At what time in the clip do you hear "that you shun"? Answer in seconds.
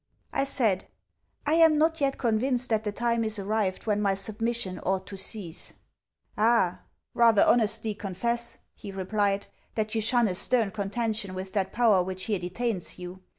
9.75-10.27